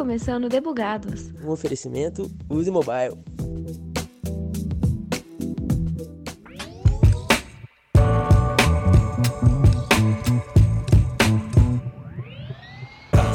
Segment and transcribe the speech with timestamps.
[0.00, 1.30] começando Debugados.
[1.44, 3.18] Um oferecimento Use Mobile.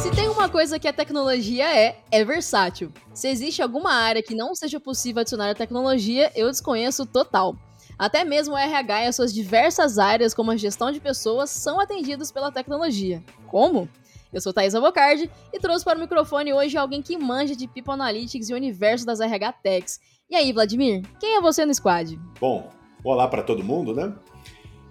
[0.02, 2.92] Se tem uma coisa que a tecnologia é, é versátil.
[3.14, 7.56] Se existe alguma área que não seja possível adicionar a tecnologia, eu desconheço total.
[7.96, 11.80] Até mesmo o RH e as suas diversas áreas, como a gestão de pessoas, são
[11.80, 13.24] atendidos pela tecnologia.
[13.46, 13.88] Como?
[14.36, 17.94] Eu sou Thaís Avocardi e trouxe para o microfone hoje alguém que manja de People
[17.94, 20.02] Analytics e o universo das RH Techs.
[20.30, 22.20] E aí, Vladimir, quem é você no squad?
[22.38, 22.70] Bom,
[23.02, 24.14] olá para todo mundo, né?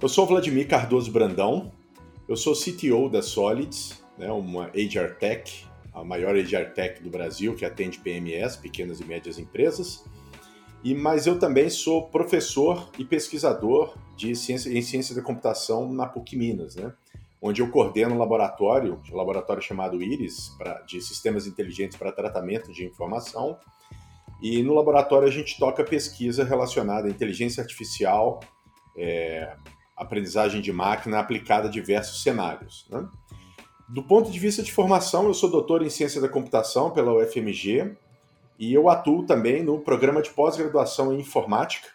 [0.01, 1.71] Eu sou Vladimir Cardoso Brandão,
[2.27, 7.55] eu sou CTO da Solids, né, uma HR Tech, a maior HR Tech do Brasil,
[7.55, 10.07] que atende PMS, pequenas e médias empresas.
[10.83, 16.07] E, mas eu também sou professor e pesquisador de ciência, em ciência da computação na
[16.07, 16.95] PUC Minas, né?
[17.47, 22.73] Onde eu coordeno um laboratório, um laboratório chamado IRIS, pra, de sistemas inteligentes para tratamento
[22.73, 23.59] de informação.
[24.41, 28.41] E no laboratório a gente toca pesquisa relacionada à inteligência artificial,
[28.97, 29.55] é,
[29.95, 32.87] aprendizagem de máquina aplicada a diversos cenários.
[32.89, 33.07] Né?
[33.91, 37.95] Do ponto de vista de formação, eu sou doutor em ciência da computação pela UFMG
[38.59, 41.89] e eu atuo também no programa de pós-graduação em informática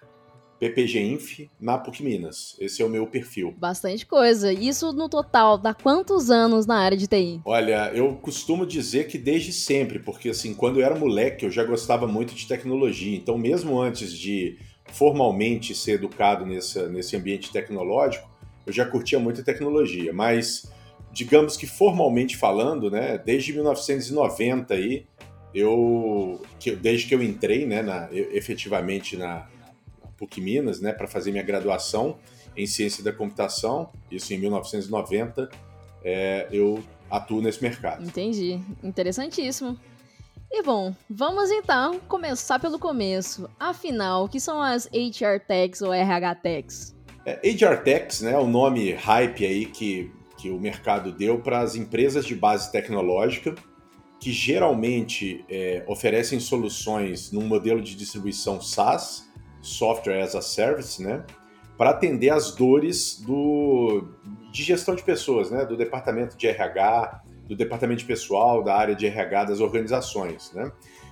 [0.59, 2.55] PPG Inf na PUC Minas.
[2.59, 3.53] Esse é o meu perfil.
[3.57, 4.51] Bastante coisa.
[4.51, 7.41] Isso no total, dá quantos anos na área de TI?
[7.45, 11.63] Olha, eu costumo dizer que desde sempre, porque assim, quando eu era moleque, eu já
[11.63, 13.15] gostava muito de tecnologia.
[13.15, 14.57] Então, mesmo antes de
[14.91, 18.29] formalmente ser educado nesse, nesse ambiente tecnológico,
[18.65, 20.11] eu já curtia muito tecnologia.
[20.11, 20.69] Mas,
[21.13, 25.05] digamos que formalmente falando, né, desde 1990 aí,
[25.53, 26.41] eu,
[26.81, 29.47] desde que eu entrei, né, na, efetivamente na,
[30.19, 32.19] PUC Minas, né, para fazer minha graduação
[32.55, 35.49] em ciência da computação, isso em 1990,
[36.03, 38.03] é, eu atuo nesse mercado.
[38.03, 39.79] Entendi, interessantíssimo.
[40.51, 43.49] E bom, vamos então começar pelo começo.
[43.59, 46.95] Afinal, o que são as HR Techs ou RH Techs?
[47.25, 51.59] É, HR Techs, né, é o nome hype aí que, que o mercado deu para
[51.59, 53.55] as empresas de base tecnológica
[54.19, 59.28] que geralmente é, oferecem soluções num modelo de distribuição SaaS,
[59.61, 61.23] Software as a Service, né?
[61.77, 64.03] Para atender as dores do,
[64.51, 65.65] de gestão de pessoas, né?
[65.65, 70.71] Do departamento de RH, do departamento de pessoal, da área de RH das organizações, né?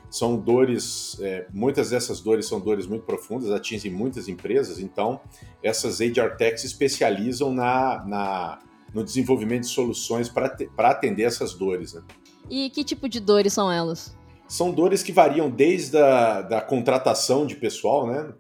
[0.09, 5.19] São dores, é, muitas dessas dores são dores muito profundas, atingem muitas empresas, então
[5.62, 8.59] essas HR Techs se especializam na, na,
[8.94, 11.94] no desenvolvimento de soluções para atender essas dores.
[11.94, 12.03] Né?
[12.50, 14.16] E que tipo de dores são elas?
[14.47, 18.34] São dores que variam desde a da contratação de pessoal, né?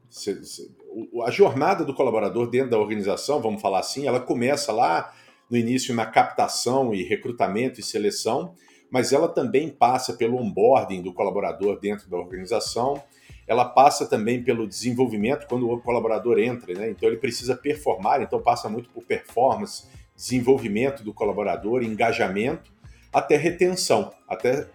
[1.25, 5.13] A jornada do colaborador dentro da organização, vamos falar assim, ela começa lá
[5.49, 8.53] no início na captação e recrutamento e seleção,
[8.89, 13.01] mas ela também passa pelo onboarding do colaborador dentro da organização,
[13.45, 16.89] ela passa também pelo desenvolvimento quando o colaborador entra, né?
[16.89, 19.85] Então ele precisa performar, então passa muito por performance,
[20.15, 22.71] desenvolvimento do colaborador, engajamento,
[23.13, 24.67] até retenção, até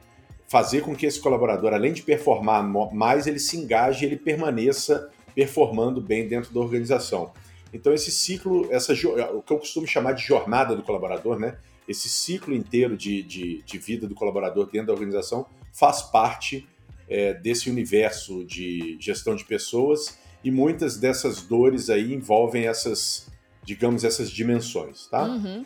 [0.53, 5.99] fazer com que esse colaborador, além de performar mais, ele se engaje ele permaneça performando
[5.99, 7.33] bem dentro da organização.
[7.73, 11.57] Então esse ciclo, essa, o que eu costumo chamar de jornada do colaborador, né?
[11.89, 16.69] Esse ciclo inteiro de, de, de vida do colaborador dentro da organização faz parte
[17.09, 23.27] é, desse universo de gestão de pessoas e muitas dessas dores aí envolvem essas,
[23.65, 25.25] digamos, essas dimensões, tá?
[25.25, 25.65] Uhum.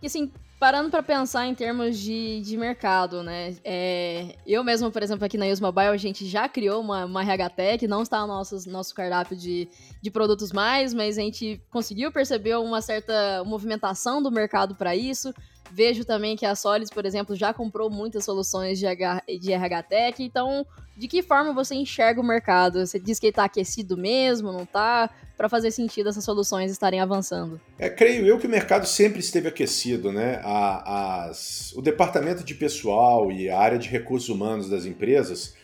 [0.00, 3.54] E assim, parando para pensar em termos de, de mercado, né?
[3.64, 7.22] É, eu mesmo, por exemplo, aqui na Use Mobile, a gente já criou uma, uma
[7.22, 9.68] RH Tech, não está no nosso, nosso cardápio de,
[10.02, 15.32] de produtos mais, mas a gente conseguiu perceber uma certa movimentação do mercado para isso.
[15.70, 20.22] Vejo também que a Solids, por exemplo, já comprou muitas soluções de, RH Tech.
[20.22, 22.86] Então, de que forma você enxerga o mercado?
[22.86, 25.10] Você diz que está aquecido mesmo, não está?
[25.36, 27.60] Para fazer sentido essas soluções estarem avançando?
[27.78, 30.40] É, creio eu que o mercado sempre esteve aquecido, né?
[30.42, 35.54] A, as, o departamento de pessoal e a área de recursos humanos das empresas,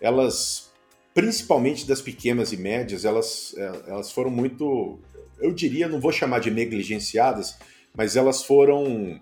[0.00, 0.72] elas,
[1.14, 4.98] principalmente das pequenas e médias, elas, é, elas foram muito,
[5.40, 7.56] eu diria, não vou chamar de negligenciadas,
[7.94, 9.20] mas elas foram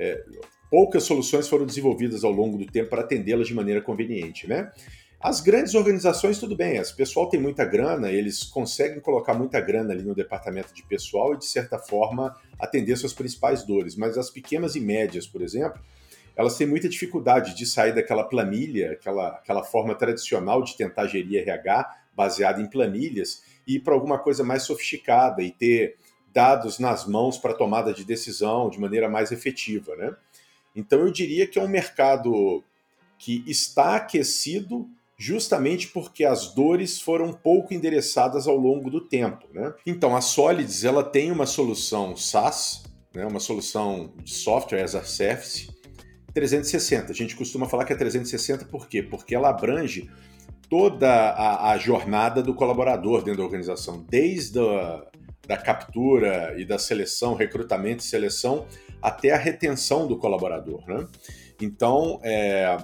[0.00, 0.24] é,
[0.70, 4.72] poucas soluções foram desenvolvidas ao longo do tempo para atendê-las de maneira conveniente, né?
[5.20, 9.92] As grandes organizações, tudo bem, o pessoal tem muita grana, eles conseguem colocar muita grana
[9.92, 13.94] ali no departamento de pessoal e, de certa forma, atender suas principais dores.
[13.96, 15.78] Mas as pequenas e médias, por exemplo,
[16.34, 21.46] elas têm muita dificuldade de sair daquela planilha, aquela, aquela forma tradicional de tentar gerir
[21.46, 25.98] RH baseada em planilhas e ir para alguma coisa mais sofisticada e ter
[26.32, 30.14] dados nas mãos para tomada de decisão de maneira mais efetiva, né?
[30.74, 32.62] Então eu diria que é um mercado
[33.18, 34.88] que está aquecido
[35.20, 39.46] justamente porque as dores foram pouco endereçadas ao longo do tempo.
[39.52, 39.74] Né?
[39.84, 42.84] Então, a Solids ela tem uma solução SaaS,
[43.14, 45.68] né, uma solução de software as a service,
[46.32, 47.12] 360.
[47.12, 49.02] A gente costuma falar que é 360 por quê?
[49.02, 50.08] Porque ela abrange
[50.70, 55.09] toda a, a jornada do colaborador dentro da organização, desde a
[55.50, 58.68] da captura e da seleção, recrutamento e seleção,
[59.02, 60.80] até a retenção do colaborador.
[60.86, 61.04] Né?
[61.60, 62.76] Então, é,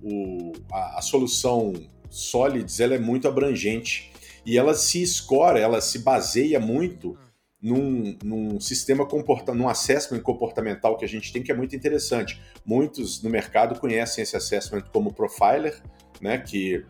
[0.00, 1.72] o, a, a, solução
[2.08, 4.12] Solids ela é muito abrangente
[4.44, 7.18] e ela se escora, ela se baseia muito
[7.60, 12.40] num, num sistema comportamental, num assessment comportamental que a gente tem que é muito interessante.
[12.64, 15.82] Muitos no mercado conhecem esse assessment como profiler,
[16.20, 16.84] né, que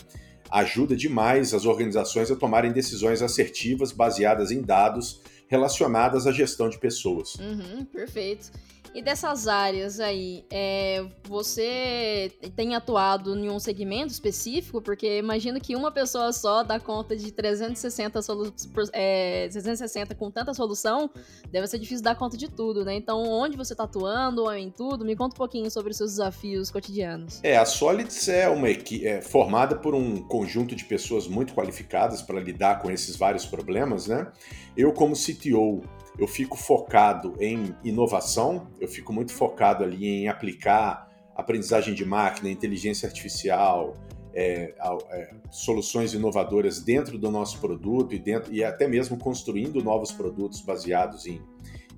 [0.50, 6.78] ajuda demais as organizações a tomarem decisões assertivas baseadas em dados relacionadas à gestão de
[6.78, 7.34] pessoas.
[7.37, 8.50] Uhum, perfeito.
[8.96, 14.81] E dessas áreas aí, é, você tem atuado em um segmento específico?
[14.81, 18.50] Porque imagino que uma pessoa só dá conta de 360, solu
[18.94, 21.10] é, 360 com tanta solução,
[21.52, 22.94] deve ser difícil dar conta de tudo, né?
[22.94, 25.04] Então, onde você está atuando ou em tudo?
[25.04, 27.40] Me conta um pouquinho sobre os seus desafios cotidianos.
[27.43, 32.22] É, a Solids é uma equipe é, formada por um conjunto de pessoas muito qualificadas
[32.22, 34.32] para lidar com esses vários problemas, né?
[34.75, 35.82] Eu, como CTO,
[36.19, 42.49] eu fico focado em inovação, eu fico muito focado ali em aplicar aprendizagem de máquina,
[42.49, 43.95] inteligência artificial,
[44.35, 44.75] é,
[45.11, 50.61] é, soluções inovadoras dentro do nosso produto e, dentro, e até mesmo construindo novos produtos
[50.63, 51.41] baseados em,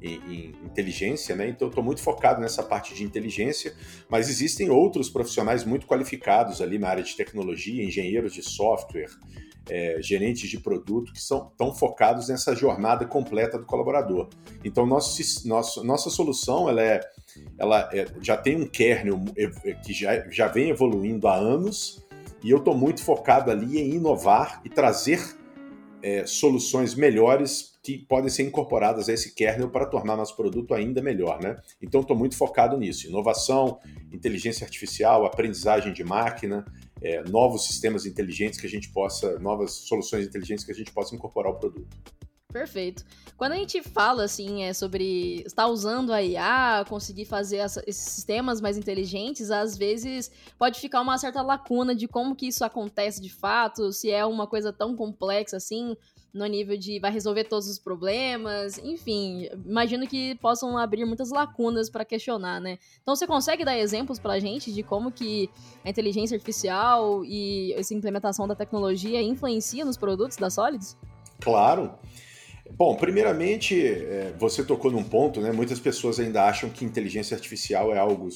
[0.03, 1.49] em, em inteligência, né?
[1.49, 3.75] Então, estou muito focado nessa parte de inteligência,
[4.09, 9.11] mas existem outros profissionais muito qualificados ali na área de tecnologia, engenheiros de software,
[9.69, 14.29] é, gerentes de produto que são tão focados nessa jornada completa do colaborador.
[14.65, 17.01] Então, nosso, nosso, nossa solução ela, é,
[17.59, 19.21] ela é, já tem um kernel
[19.85, 22.05] que já, já vem evoluindo há anos
[22.43, 25.37] e eu estou muito focado ali em inovar e trazer
[26.03, 31.03] é, soluções melhores que podem ser incorporadas a esse kernel para tornar nosso produto ainda
[31.03, 31.41] melhor.
[31.41, 31.57] Né?
[31.83, 33.79] Então, estou muito focado nisso: inovação,
[34.13, 36.65] inteligência artificial, aprendizagem de máquina,
[37.03, 41.15] é, novos sistemas inteligentes que a gente possa, novas soluções inteligentes que a gente possa
[41.15, 41.97] incorporar ao produto.
[42.53, 43.05] Perfeito.
[43.37, 48.11] Quando a gente fala assim é sobre estar usando a IA, conseguir fazer essa, esses
[48.11, 53.21] sistemas mais inteligentes, às vezes pode ficar uma certa lacuna de como que isso acontece
[53.21, 55.95] de fato, se é uma coisa tão complexa assim,
[56.39, 61.91] no nível de vai resolver todos os problemas, enfim, imagino que possam abrir muitas lacunas
[61.91, 62.79] para questionar, né?
[63.03, 65.51] Então você consegue dar exemplos para a gente de como que
[65.85, 70.97] a inteligência artificial e essa implementação da tecnologia influencia nos produtos da Solids?
[71.41, 71.93] Claro.
[72.71, 75.51] Bom, primeiramente, é, você tocou num ponto, né?
[75.51, 78.29] Muitas pessoas ainda acham que inteligência artificial é algo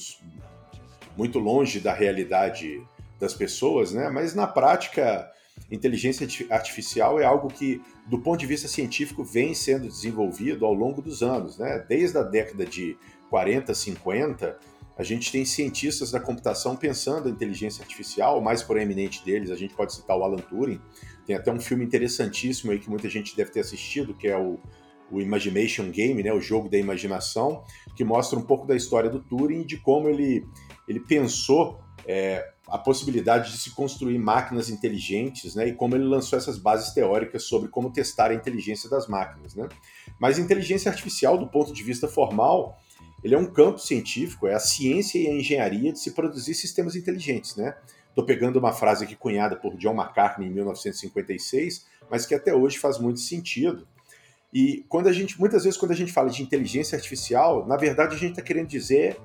[1.16, 2.82] muito longe da realidade
[3.20, 4.08] das pessoas, né?
[4.08, 5.31] Mas na prática,
[5.70, 11.00] inteligência artificial é algo que, do ponto de vista científico, vem sendo desenvolvido ao longo
[11.00, 11.58] dos anos.
[11.58, 11.84] Né?
[11.88, 12.96] Desde a década de
[13.31, 14.58] 40, 50,
[14.96, 19.56] a gente tem cientistas da computação pensando em inteligência artificial, o mais proeminente deles, a
[19.56, 20.81] gente pode citar o Alan Turing.
[21.26, 24.58] Tem até um filme interessantíssimo aí que muita gente deve ter assistido, que é o,
[25.10, 27.64] o Imagination Game, né, o jogo da imaginação,
[27.96, 30.44] que mostra um pouco da história do Turing e de como ele,
[30.87, 36.38] ele pensou é, a possibilidade de se construir máquinas inteligentes, né, e como ele lançou
[36.38, 39.69] essas bases teóricas sobre como testar a inteligência das máquinas, né.
[40.19, 42.78] Mas inteligência artificial, do ponto de vista formal,
[43.22, 46.96] ele é um campo científico, é a ciência e a engenharia de se produzir sistemas
[46.96, 47.76] inteligentes, né.
[48.08, 52.78] Estou pegando uma frase aqui cunhada por John McCartney em 1956, mas que até hoje
[52.78, 53.88] faz muito sentido.
[54.52, 58.14] E quando a gente, muitas vezes, quando a gente fala de inteligência artificial, na verdade
[58.14, 59.19] a gente está querendo dizer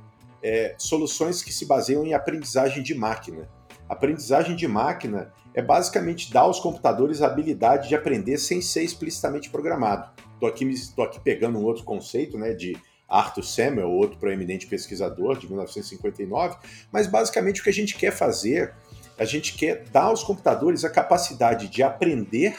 [0.47, 3.49] é, soluções que se baseiam em aprendizagem de máquina.
[3.89, 9.49] Aprendizagem de máquina é basicamente dar aos computadores a habilidade de aprender sem ser explicitamente
[9.49, 10.09] programado.
[10.33, 12.77] Estou aqui, aqui pegando um outro conceito né, de
[13.09, 16.55] Arthur Samuel, outro proeminente pesquisador de 1959,
[16.91, 18.73] mas basicamente o que a gente quer fazer,
[19.19, 22.57] a gente quer dar aos computadores a capacidade de aprender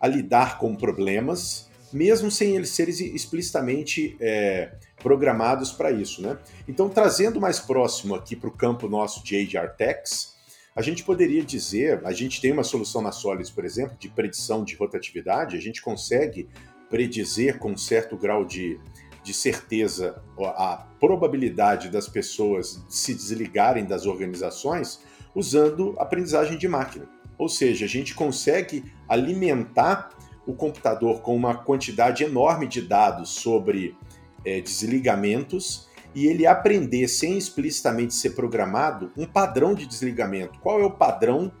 [0.00, 6.22] a lidar com problemas, mesmo sem eles serem explicitamente é, programados para isso.
[6.22, 6.38] Né?
[6.68, 10.34] Então, trazendo mais próximo aqui para o campo nosso de HR Techs,
[10.74, 14.64] a gente poderia dizer, a gente tem uma solução na Solids, por exemplo, de predição
[14.64, 16.48] de rotatividade, a gente consegue
[16.88, 18.78] predizer com um certo grau de,
[19.22, 25.00] de certeza a probabilidade das pessoas se desligarem das organizações
[25.34, 27.08] usando aprendizagem de máquina.
[27.38, 30.10] Ou seja, a gente consegue alimentar
[30.46, 33.96] o computador com uma quantidade enorme de dados sobre
[34.44, 40.58] é, desligamentos e ele aprender, sem explicitamente ser programado, um padrão de desligamento.
[40.60, 41.52] Qual é o padrão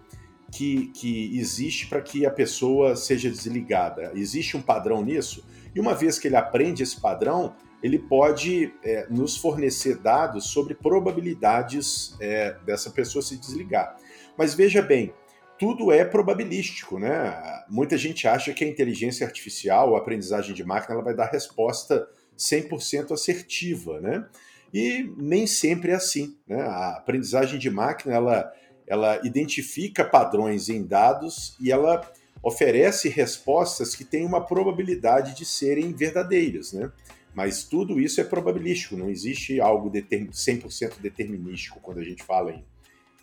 [0.50, 4.12] que, que existe para que a pessoa seja desligada?
[4.14, 5.44] Existe um padrão nisso?
[5.74, 10.74] E uma vez que ele aprende esse padrão, ele pode é, nos fornecer dados sobre
[10.74, 13.96] probabilidades é, dessa pessoa se desligar.
[14.36, 15.14] Mas veja bem,
[15.58, 17.62] tudo é probabilístico, né?
[17.68, 22.08] Muita gente acha que a inteligência artificial, a aprendizagem de máquina, ela vai dar resposta
[22.40, 24.26] 100% assertiva, né?
[24.72, 26.60] E nem sempre é assim, né?
[26.62, 28.52] A aprendizagem de máquina, ela,
[28.86, 32.10] ela identifica padrões em dados e ela
[32.42, 36.90] oferece respostas que têm uma probabilidade de serem verdadeiras, né?
[37.34, 42.64] Mas tudo isso é probabilístico, não existe algo 100% determinístico quando a gente fala em,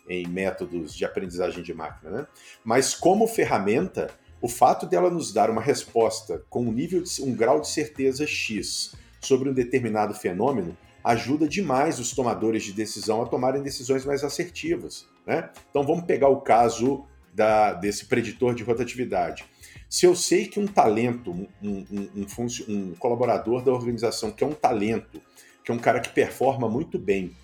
[0.08, 2.10] em métodos de aprendizagem de máquina.
[2.10, 2.26] Né?
[2.64, 4.10] Mas como ferramenta,
[4.40, 8.26] o fato dela nos dar uma resposta com um nível de, um grau de certeza
[8.26, 14.22] X sobre um determinado fenômeno ajuda demais os tomadores de decisão a tomarem decisões mais
[14.24, 15.06] assertivas.
[15.26, 15.48] Né?
[15.70, 19.44] Então vamos pegar o caso da, desse preditor de rotatividade.
[19.88, 22.26] Se eu sei que um talento, um, um, um,
[22.68, 25.22] um, colaborador da organização que é um talento,
[25.64, 27.34] que é um cara que performa muito bem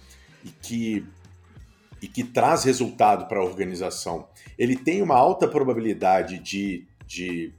[0.45, 1.07] e que,
[2.03, 4.29] e que traz resultado para a organização,
[4.59, 7.55] ele tem uma alta probabilidade de, de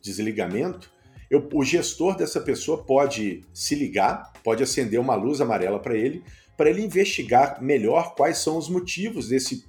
[0.00, 0.90] desligamento,
[1.30, 6.24] eu, o gestor dessa pessoa pode se ligar, pode acender uma luz amarela para ele,
[6.56, 9.64] para ele investigar melhor quais são os motivos desse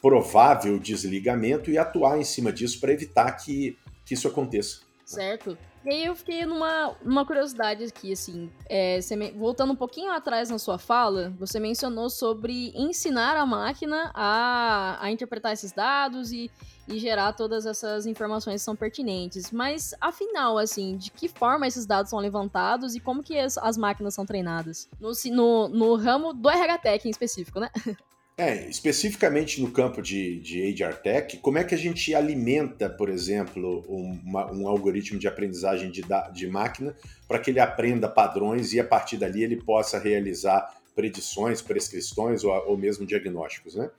[0.00, 3.76] provável desligamento e atuar em cima disso para evitar que
[4.06, 4.80] que isso aconteça.
[5.04, 5.58] Certo.
[5.86, 10.50] E aí eu fiquei numa, numa curiosidade aqui, assim, é, me, voltando um pouquinho atrás
[10.50, 16.50] na sua fala, você mencionou sobre ensinar a máquina a, a interpretar esses dados e,
[16.88, 19.52] e gerar todas essas informações que são pertinentes.
[19.52, 23.76] Mas, afinal, assim, de que forma esses dados são levantados e como que as, as
[23.76, 24.88] máquinas são treinadas?
[24.98, 27.70] No, no, no ramo do RH Tech em específico, né?
[28.38, 33.08] É, especificamente no campo de, de HR Tech, como é que a gente alimenta, por
[33.08, 36.02] exemplo, uma, um algoritmo de aprendizagem de,
[36.34, 36.94] de máquina
[37.26, 42.52] para que ele aprenda padrões e a partir dali ele possa realizar predições, prescrições ou,
[42.68, 43.90] ou mesmo diagnósticos, né?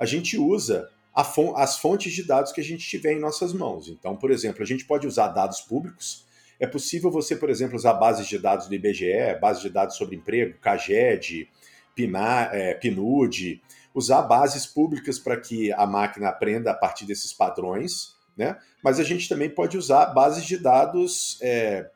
[0.00, 0.90] A gente usa
[1.32, 3.86] fon as fontes de dados que a gente tiver em nossas mãos.
[3.86, 6.26] Então, por exemplo, a gente pode usar dados públicos.
[6.58, 10.16] É possível você, por exemplo, usar bases de dados do IBGE, bases de dados sobre
[10.16, 11.48] emprego, CAGED,
[11.96, 13.62] PNA, é, PNUD,
[13.94, 18.58] usar bases públicas para que a máquina aprenda a partir desses padrões, né?
[18.84, 21.88] Mas a gente também pode usar bases de dados é,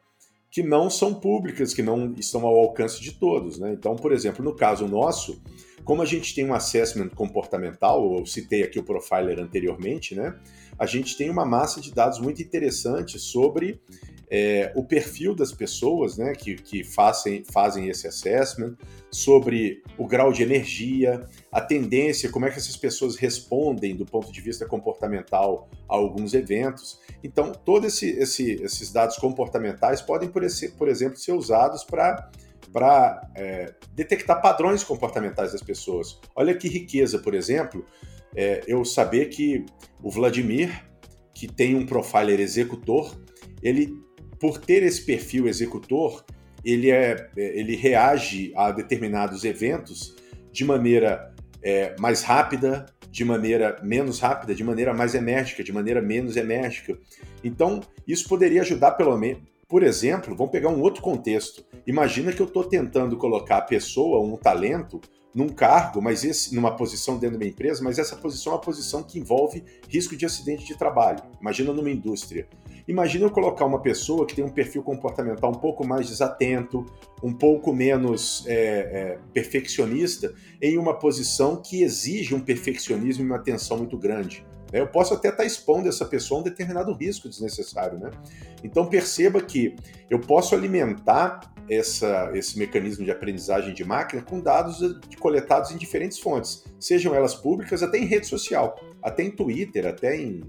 [0.50, 3.72] que não são públicas, que não estão ao alcance de todos, né?
[3.72, 5.40] Então, por exemplo, no caso nosso,
[5.84, 10.34] como a gente tem um assessment comportamental, eu citei aqui o profiler anteriormente, né?
[10.78, 13.78] A gente tem uma massa de dados muito interessante sobre
[14.30, 18.76] é, o perfil das pessoas né, que, que fazem, fazem esse assessment,
[19.10, 24.30] sobre o grau de energia, a tendência, como é que essas pessoas respondem do ponto
[24.30, 27.00] de vista comportamental a alguns eventos.
[27.24, 32.30] Então, todos esse, esse, esses dados comportamentais podem, por, esse, por exemplo, ser usados para
[32.72, 36.20] para é, detectar padrões comportamentais das pessoas.
[36.36, 37.84] Olha que riqueza, por exemplo,
[38.32, 39.66] é, eu saber que
[40.00, 40.84] o Vladimir,
[41.34, 43.18] que tem um profiler executor,
[43.60, 43.92] ele
[44.40, 46.24] por ter esse perfil executor,
[46.64, 50.16] ele, é, ele reage a determinados eventos
[50.50, 51.32] de maneira
[51.62, 56.98] é, mais rápida, de maneira menos rápida, de maneira mais enérgica, de maneira menos enérgica.
[57.44, 59.42] Então, isso poderia ajudar, pelo menos.
[59.68, 61.64] Por exemplo, vamos pegar um outro contexto.
[61.86, 65.00] Imagina que eu estou tentando colocar a pessoa, um talento,
[65.34, 68.60] num cargo, mas esse, numa posição dentro da minha empresa, mas essa posição é uma
[68.60, 71.22] posição que envolve risco de acidente de trabalho.
[71.40, 72.48] Imagina numa indústria.
[72.86, 76.84] Imagina eu colocar uma pessoa que tem um perfil comportamental um pouco mais desatento,
[77.22, 83.36] um pouco menos é, é, perfeccionista, em uma posição que exige um perfeccionismo e uma
[83.36, 84.44] atenção muito grande.
[84.72, 87.98] Eu posso até estar expondo essa pessoa a um determinado risco desnecessário.
[87.98, 88.10] Né?
[88.62, 89.74] Então perceba que
[90.08, 94.80] eu posso alimentar essa, esse mecanismo de aprendizagem de máquina com dados
[95.18, 100.16] coletados em diferentes fontes, sejam elas públicas, até em rede social, até em Twitter, até
[100.16, 100.40] em,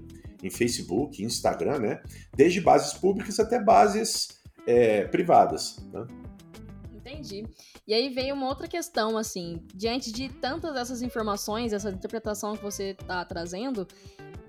[0.42, 2.02] em Facebook, Instagram, né?
[2.34, 5.76] Desde bases públicas até bases é, privadas.
[5.92, 6.06] Né?
[6.94, 7.46] Entendi.
[7.86, 12.62] E aí veio uma outra questão, assim, diante de tantas dessas informações, essa interpretação que
[12.62, 13.86] você está trazendo,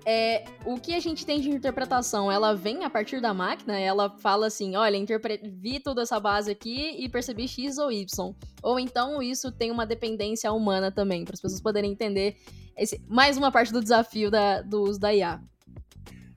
[0.06, 4.10] é, o que a gente tem de interpretação, ela vem a partir da máquina, ela
[4.18, 4.98] fala assim, olha,
[5.42, 8.34] vi toda essa base aqui e percebi X ou Y.
[8.62, 12.36] Ou então isso tem uma dependência humana também, para as pessoas poderem entender
[12.76, 15.40] esse, mais uma parte do desafio da, do uso da IA.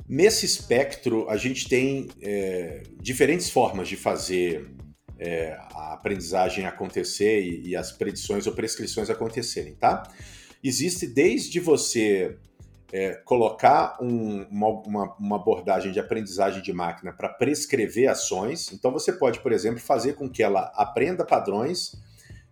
[0.07, 4.65] Nesse espectro, a gente tem é, diferentes formas de fazer
[5.19, 10.03] é, a aprendizagem acontecer e, e, as predições ou prescrições acontecerem, tá?
[10.63, 12.37] Existe desde você
[12.91, 18.71] é, colocar um, uma, uma, abordagem de aprendizagem de máquina para prescrever ações.
[18.71, 21.91] Então você pode, por exemplo, fazer com que ela aprenda padrões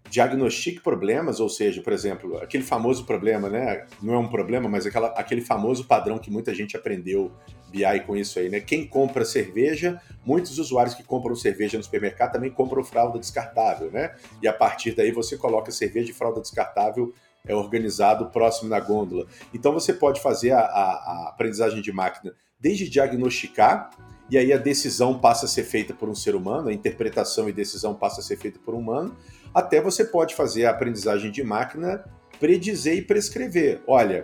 [0.09, 3.85] diagnostique problemas, ou seja, por exemplo, aquele famoso problema, né?
[4.01, 7.31] Não é um problema, mas aquela, aquele famoso padrão que muita gente aprendeu
[7.69, 8.59] BI com isso aí, né?
[8.59, 14.15] Quem compra cerveja, muitos usuários que compram cerveja no supermercado também compram fralda descartável, né?
[14.41, 17.13] E a partir daí você coloca cerveja e fralda descartável
[17.47, 19.27] é organizado próximo na gôndola.
[19.53, 23.91] Então você pode fazer a, a, a aprendizagem de máquina desde diagnosticar
[24.29, 27.53] e aí a decisão passa a ser feita por um ser humano, a interpretação e
[27.53, 29.15] decisão passa a ser feita por um humano,
[29.55, 32.03] até você pode fazer a aprendizagem de máquina,
[32.39, 33.81] predizer e prescrever.
[33.87, 34.23] Olha,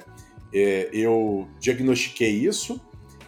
[0.53, 2.81] é, eu diagnostiquei isso,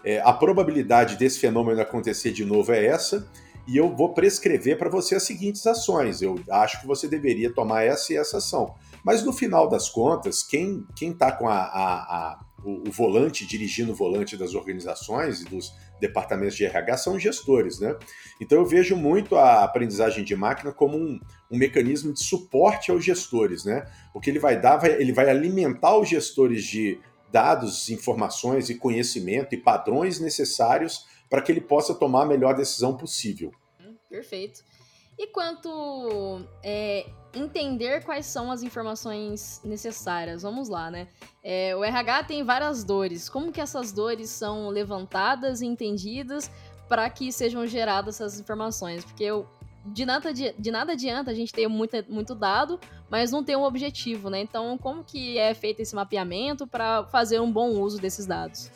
[0.03, 3.25] é, a probabilidade desse fenômeno acontecer de novo é essa,
[3.65, 6.22] e eu vou prescrever para você as seguintes ações.
[6.22, 8.75] Eu acho que você deveria tomar essa e essa ação.
[9.03, 13.93] Mas no final das contas, quem está com a, a, a o, o, volante, dirigindo
[13.93, 17.95] o volante das organizações e dos departamentos de RH são gestores, né?
[18.41, 21.19] Então eu vejo muito a aprendizagem de máquina como um,
[21.50, 23.85] um mecanismo de suporte aos gestores, né?
[24.13, 27.00] O que ele vai dar, vai, ele vai alimentar os gestores de
[27.31, 32.95] dados, informações e conhecimento e padrões necessários para que ele possa tomar a melhor decisão
[32.95, 33.51] possível.
[34.09, 34.63] Perfeito.
[35.17, 41.08] E quanto é, entender quais são as informações necessárias, vamos lá, né?
[41.43, 43.29] É, o RH tem várias dores.
[43.29, 46.50] Como que essas dores são levantadas e entendidas
[46.88, 49.03] para que sejam geradas essas informações?
[49.03, 49.48] Porque eu,
[49.86, 52.79] de, nada, de, de nada adianta a gente ter muito, muito dado,
[53.10, 54.41] mas não ter um objetivo, né?
[54.41, 58.72] Então, como que é feito esse mapeamento para fazer um bom uso desses dados?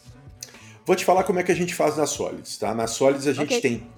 [0.86, 2.74] Vou te falar como é que a gente faz na Solids, tá?
[2.74, 3.62] Na Solids a gente okay.
[3.62, 3.97] tem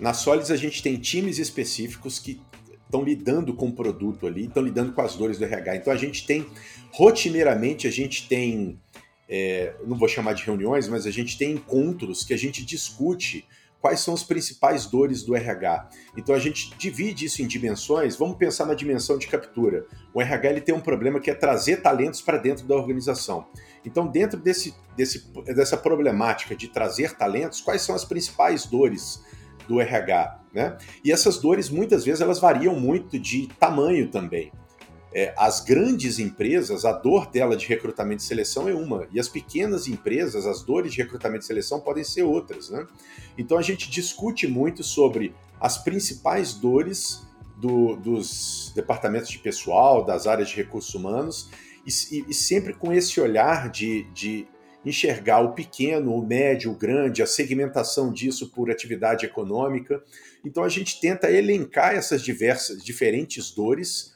[0.00, 2.40] na Solids a gente tem times específicos que
[2.84, 5.76] estão lidando com o produto ali, estão lidando com as dores do RH.
[5.76, 6.46] Então a gente tem,
[6.90, 8.80] rotineiramente, a gente tem,
[9.28, 13.46] é, não vou chamar de reuniões, mas a gente tem encontros que a gente discute
[13.80, 15.88] quais são as principais dores do RH.
[16.16, 18.16] Então a gente divide isso em dimensões.
[18.16, 19.86] Vamos pensar na dimensão de captura.
[20.12, 23.46] O RH ele tem um problema que é trazer talentos para dentro da organização.
[23.84, 29.22] Então, dentro desse, desse, dessa problemática de trazer talentos, quais são as principais dores
[29.70, 30.76] do RH, né?
[31.04, 34.50] E essas dores muitas vezes elas variam muito de tamanho também.
[35.14, 39.28] É, as grandes empresas, a dor dela de recrutamento e seleção é uma, e as
[39.28, 42.84] pequenas empresas, as dores de recrutamento e seleção podem ser outras, né?
[43.38, 47.24] Então a gente discute muito sobre as principais dores
[47.56, 51.48] do, dos departamentos de pessoal, das áreas de recursos humanos,
[51.86, 54.48] e, e sempre com esse olhar de, de
[54.84, 60.02] enxergar o pequeno, o médio, o grande, a segmentação disso por atividade econômica.
[60.44, 64.14] Então a gente tenta elencar essas diversas, diferentes dores,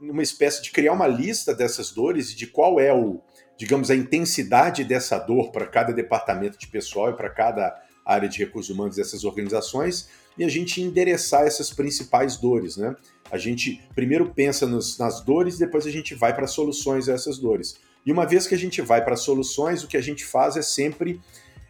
[0.00, 3.20] numa espécie de criar uma lista dessas dores e de qual é o,
[3.56, 8.38] digamos, a intensidade dessa dor para cada departamento de pessoal e para cada área de
[8.38, 12.94] recursos humanos dessas organizações e a gente endereçar essas principais dores, né?
[13.30, 17.38] A gente primeiro pensa nos, nas dores, depois a gente vai para soluções a essas
[17.38, 17.76] dores.
[18.04, 20.62] E uma vez que a gente vai para soluções, o que a gente faz é
[20.62, 21.20] sempre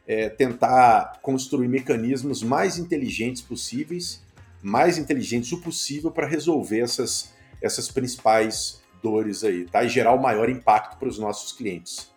[0.06, 4.22] é, tentar construir mecanismos mais inteligentes possíveis,
[4.62, 9.84] mais inteligentes o possível para resolver essas, essas principais dores aí, tá?
[9.84, 12.12] E gerar o maior impacto para os nossos clientes.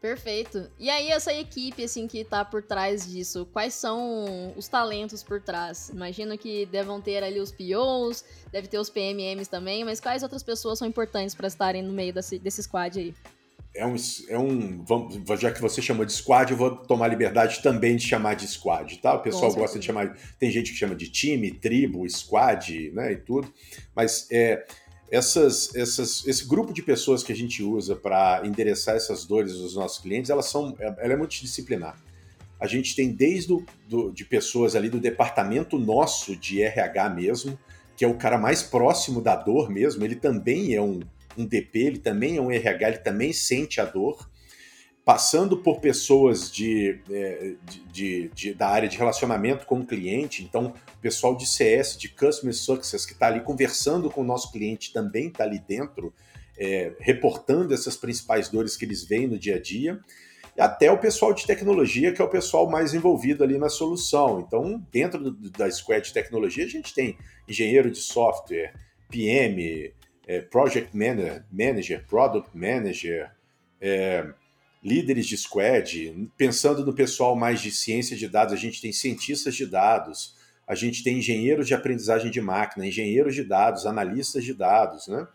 [0.00, 0.68] Perfeito.
[0.80, 5.40] E aí, essa equipe, assim, que tá por trás disso, quais são os talentos por
[5.40, 5.90] trás?
[5.90, 10.42] Imagino que devam ter ali os POs, deve ter os PMMs também, mas quais outras
[10.42, 13.14] pessoas são importantes para estarem no meio desse, desse squad aí?
[13.74, 13.96] É um,
[14.28, 18.06] é um vamos, já que você chamou de squad, eu vou tomar liberdade também de
[18.06, 19.14] chamar de squad, tá?
[19.14, 23.16] O pessoal gosta de chamar, tem gente que chama de time, tribo, squad, né, e
[23.16, 23.52] tudo,
[23.94, 24.64] mas é,
[25.10, 29.74] essas, essas, esse grupo de pessoas que a gente usa para endereçar essas dores dos
[29.74, 31.96] nossos clientes, elas são, ela é multidisciplinar.
[32.60, 37.58] A gente tem desde do, do, de pessoas ali do departamento nosso de RH mesmo,
[37.96, 41.00] que é o cara mais próximo da dor mesmo, ele também é um
[41.36, 44.28] um DP, ele também é um RH, ele também sente a dor,
[45.04, 50.44] passando por pessoas de, é, de, de, de, da área de relacionamento com o cliente,
[50.44, 54.92] então pessoal de CS, de Customer Success, que está ali conversando com o nosso cliente,
[54.92, 56.14] também está ali dentro,
[56.56, 60.00] é, reportando essas principais dores que eles veem no dia a dia,
[60.56, 64.44] e até o pessoal de tecnologia, que é o pessoal mais envolvido ali na solução.
[64.46, 67.16] Então, dentro do, da Squad de tecnologia, a gente tem
[67.48, 68.74] engenheiro de software,
[69.10, 69.92] PM,
[70.26, 73.30] é, project manager, manager, product manager,
[73.80, 74.26] é,
[74.82, 76.28] líderes de squad.
[76.36, 80.74] Pensando no pessoal mais de ciência de dados, a gente tem cientistas de dados, a
[80.74, 85.26] gente tem engenheiros de aprendizagem de máquina, engenheiros de dados, analistas de dados, né?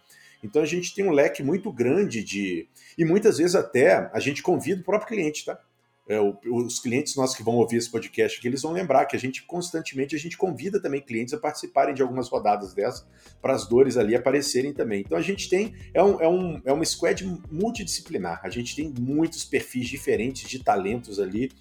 [0.43, 2.67] Então a gente tem um leque muito grande de.
[2.97, 5.59] E muitas vezes até a gente convida o próprio cliente, tá?
[6.07, 9.19] É, os clientes nossos que vão ouvir esse podcast aqui, eles vão lembrar que a
[9.19, 13.05] gente constantemente a gente convida também clientes a participarem de algumas rodadas dessas
[13.41, 15.01] para as dores ali aparecerem também.
[15.01, 18.39] Então a gente tem é, um, é, um, é uma squad multidisciplinar.
[18.43, 21.51] A gente tem muitos perfis diferentes de talentos ali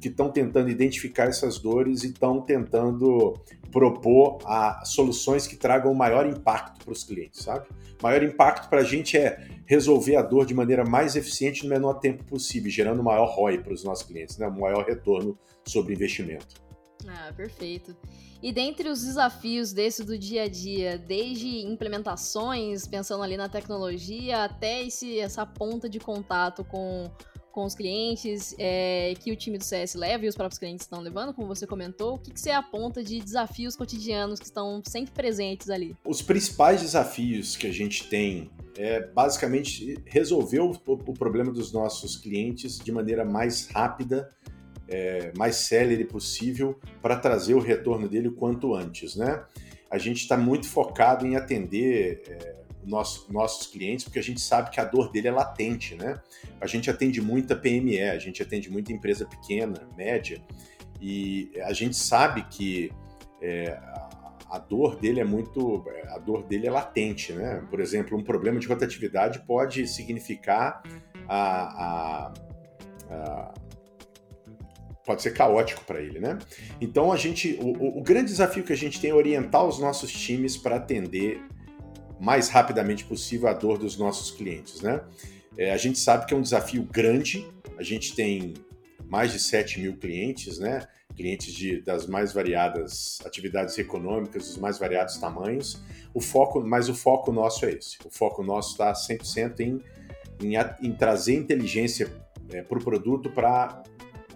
[0.00, 3.34] que estão tentando identificar essas dores e estão tentando
[3.72, 7.66] propor a soluções que tragam maior impacto para os clientes, sabe?
[8.00, 11.94] Maior impacto para a gente é resolver a dor de maneira mais eficiente no menor
[11.94, 14.46] tempo possível, gerando maior ROI para os nossos clientes, né?
[14.46, 16.62] um maior retorno sobre investimento.
[17.08, 17.96] Ah, perfeito.
[18.42, 24.44] E dentre os desafios desse do dia a dia, desde implementações, pensando ali na tecnologia,
[24.44, 27.10] até esse, essa ponta de contato com
[27.52, 31.00] com os clientes é, que o time do CS leva e os próprios clientes estão
[31.00, 35.12] levando, como você comentou, o que, que você aponta de desafios cotidianos que estão sempre
[35.12, 35.94] presentes ali?
[36.04, 42.16] Os principais desafios que a gente tem é basicamente resolver o, o problema dos nossos
[42.16, 44.30] clientes de maneira mais rápida,
[44.88, 49.44] é, mais célere possível, para trazer o retorno dele o quanto antes, né?
[49.90, 54.70] A gente está muito focado em atender é, nosso, nossos clientes, porque a gente sabe
[54.70, 56.20] que a dor dele é latente, né?
[56.60, 60.42] A gente atende muita PME, a gente atende muita empresa pequena, média,
[61.00, 62.92] e a gente sabe que
[63.40, 63.78] é,
[64.50, 67.64] a dor dele é muito, a dor dele é latente, né?
[67.70, 70.82] Por exemplo, um problema de rotatividade pode significar
[71.28, 72.32] a, a,
[73.10, 73.54] a
[75.04, 76.38] pode ser caótico para ele, né?
[76.80, 80.12] Então a gente, o, o, grande desafio que a gente tem é orientar os nossos
[80.12, 81.42] times para atender
[82.22, 85.02] mais rapidamente possível a dor dos nossos clientes, né?
[85.58, 87.44] É, a gente sabe que é um desafio grande,
[87.76, 88.54] a gente tem
[89.08, 90.86] mais de 7 mil clientes, né?
[91.16, 95.82] Clientes de, das mais variadas atividades econômicas, dos mais variados tamanhos.
[96.14, 97.98] O foco, mas o foco nosso é esse.
[98.04, 99.82] O foco nosso está 100% em,
[100.40, 102.08] em, em trazer inteligência
[102.52, 103.82] é, para o produto para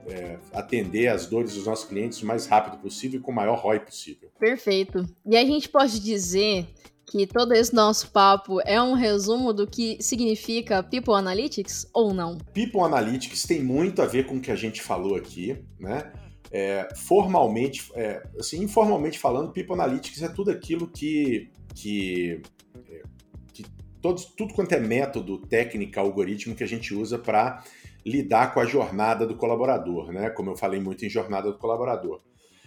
[0.08, 3.60] é, atender as dores dos nossos clientes o mais rápido possível e com o maior
[3.60, 4.28] ROI possível.
[4.40, 5.06] Perfeito.
[5.24, 6.66] E a gente pode dizer
[7.06, 12.36] que todo esse nosso papo é um resumo do que significa People Analytics ou não?
[12.52, 16.12] People Analytics tem muito a ver com o que a gente falou aqui, né?
[16.50, 22.42] É, formalmente, é, assim, informalmente falando, People Analytics é tudo aquilo que, que,
[22.88, 23.02] é,
[23.52, 23.64] que
[24.00, 27.62] todos, tudo quanto é método, técnica, algoritmo que a gente usa para
[28.04, 30.30] lidar com a jornada do colaborador, né?
[30.30, 32.20] Como eu falei muito em jornada do colaborador.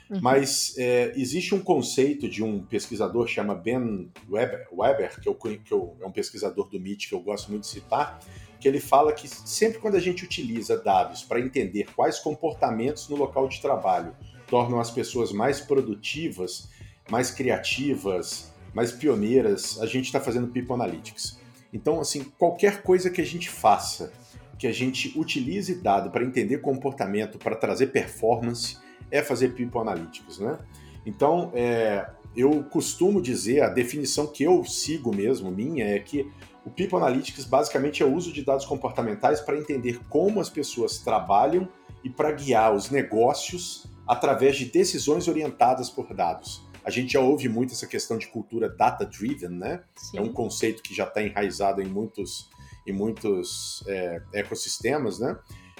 [0.09, 0.19] Uhum.
[0.21, 5.71] Mas é, existe um conceito de um pesquisador chama Ben Weber, Weber que, eu, que
[5.71, 8.19] eu, é um pesquisador do MIT que eu gosto muito de citar,
[8.59, 13.15] que ele fala que sempre quando a gente utiliza dados para entender quais comportamentos no
[13.15, 14.15] local de trabalho
[14.47, 16.67] tornam as pessoas mais produtivas,
[17.09, 21.39] mais criativas, mais pioneiras, a gente está fazendo People Analytics.
[21.71, 24.11] Então, assim, qualquer coisa que a gente faça,
[24.57, 28.77] que a gente utilize dado para entender comportamento, para trazer performance,
[29.11, 30.57] é fazer People Analytics, né?
[31.05, 36.29] Então, é, eu costumo dizer, a definição que eu sigo mesmo, minha, é que
[36.65, 40.99] o People Analytics basicamente é o uso de dados comportamentais para entender como as pessoas
[40.99, 41.67] trabalham
[42.03, 46.67] e para guiar os negócios através de decisões orientadas por dados.
[46.83, 49.83] A gente já ouve muito essa questão de cultura data-driven, né?
[49.95, 50.17] Sim.
[50.17, 52.49] É um conceito que já está enraizado em muitos,
[52.87, 55.37] em muitos é, ecossistemas, né?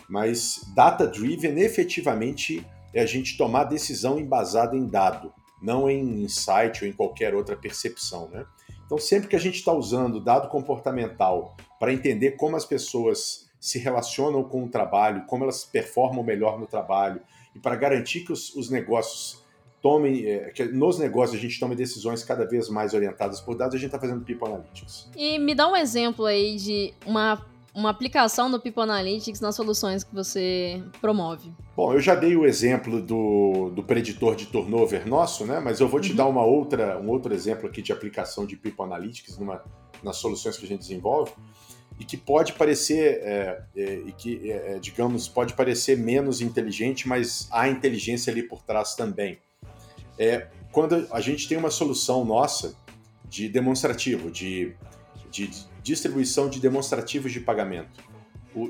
[0.09, 6.89] Mas data-driven efetivamente é a gente tomar decisão embasada em dado, não em insight ou
[6.89, 8.45] em qualquer outra percepção, né?
[8.86, 13.78] Então, sempre que a gente está usando dado comportamental para entender como as pessoas se
[13.78, 17.21] relacionam com o trabalho, como elas performam melhor no trabalho,
[17.56, 19.43] e para garantir que os, os negócios
[19.82, 23.75] tomem, é, que nos negócios a gente tome decisões cada vez mais orientadas por dados,
[23.75, 25.10] a gente está fazendo People Analytics.
[25.15, 30.03] E me dá um exemplo aí de uma uma aplicação do People Analytics nas soluções
[30.03, 31.53] que você promove?
[31.75, 35.60] Bom, eu já dei o exemplo do, do preditor de turnover nosso, né?
[35.60, 36.15] Mas eu vou te uhum.
[36.15, 39.63] dar uma outra, um outro exemplo aqui de aplicação de People Analytics numa,
[40.03, 41.32] nas soluções que a gente desenvolve
[41.99, 47.08] e que pode parecer, é, é, e que, é, é digamos, pode parecer menos inteligente,
[47.08, 49.38] mas há inteligência ali por trás também.
[50.17, 52.75] É, quando a gente tem uma solução nossa
[53.25, 54.73] de demonstrativo, de,
[55.29, 55.49] de
[55.81, 58.03] distribuição de demonstrativos de pagamento.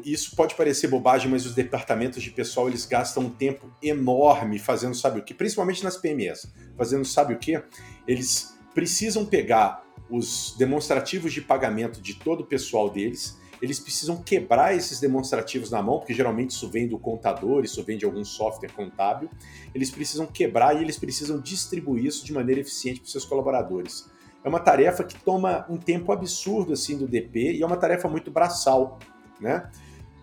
[0.03, 4.93] Isso pode parecer bobagem, mas os departamentos de pessoal eles gastam um tempo enorme fazendo
[4.93, 7.61] sabe o que, principalmente nas PMEs, fazendo sabe o que?
[8.07, 14.75] Eles precisam pegar os demonstrativos de pagamento de todo o pessoal deles eles precisam quebrar
[14.75, 18.71] esses demonstrativos na mão, porque geralmente isso vem do contador, isso vem de algum software
[18.71, 19.29] contábil.
[19.75, 24.09] Eles precisam quebrar e eles precisam distribuir isso de maneira eficiente para os seus colaboradores.
[24.43, 28.08] É uma tarefa que toma um tempo absurdo assim do DP e é uma tarefa
[28.08, 28.97] muito braçal,
[29.39, 29.69] né?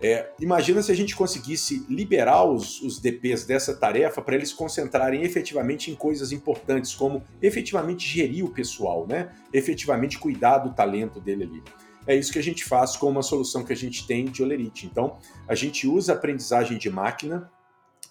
[0.00, 5.22] É, imagina se a gente conseguisse liberar os, os DPs dessa tarefa para eles concentrarem
[5.22, 9.30] efetivamente em coisas importantes, como efetivamente gerir o pessoal, né?
[9.52, 11.62] efetivamente cuidar do talento dele ali.
[12.06, 14.86] É isso que a gente faz com uma solução que a gente tem de Olerite.
[14.86, 17.50] Então, a gente usa aprendizagem de máquina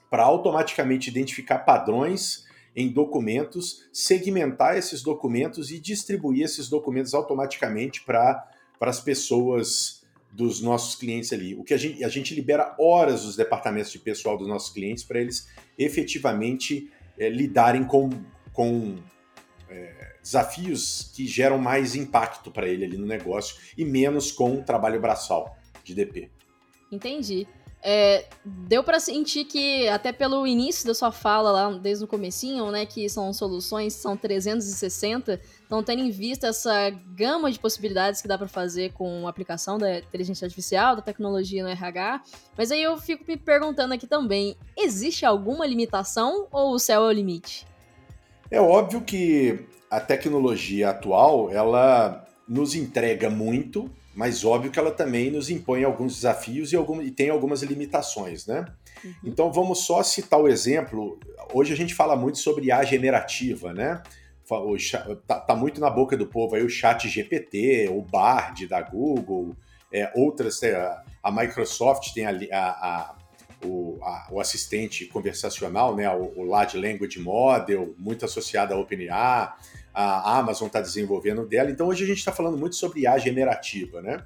[0.09, 2.44] para automaticamente identificar padrões
[2.75, 8.49] em documentos, segmentar esses documentos e distribuir esses documentos automaticamente para
[8.81, 11.55] as pessoas dos nossos clientes ali.
[11.55, 15.03] O que a gente, a gente libera horas dos departamentos de pessoal dos nossos clientes
[15.03, 18.09] para eles efetivamente é, lidarem com,
[18.51, 18.97] com
[19.69, 24.63] é, desafios que geram mais impacto para ele ali no negócio e menos com o
[24.63, 26.29] trabalho braçal de DP.
[26.91, 27.47] Entendi.
[27.87, 32.71] É, deu para sentir que, até pelo início da sua fala lá, desde o comecinho,
[32.71, 38.27] né, que são soluções, são 360, então tendo em vista essa gama de possibilidades que
[38.27, 42.23] dá para fazer com a aplicação da inteligência artificial, da tecnologia no RH,
[42.57, 47.07] mas aí eu fico me perguntando aqui também, existe alguma limitação ou o céu é
[47.09, 47.67] o limite?
[48.49, 55.29] É óbvio que a tecnologia atual, ela nos entrega muito, mas óbvio que ela também
[55.29, 58.65] nos impõe alguns desafios e, algum, e tem algumas limitações, né?
[59.03, 59.13] Uhum.
[59.25, 61.19] Então vamos só citar o exemplo.
[61.53, 64.01] Hoje a gente fala muito sobre a generativa, né?
[65.27, 69.55] Tá, tá, muito na boca do povo aí o chat GPT, o Bard da Google,
[69.91, 73.15] é, outras, a, a, Microsoft tem a, a,
[73.63, 73.99] o,
[74.29, 79.51] o, assistente conversacional, né, o, o Large Language Model, muito associado à OpenAI,
[79.95, 81.71] a Amazon está desenvolvendo dela.
[81.71, 84.23] Então hoje a gente está falando muito sobre IA generativa, né?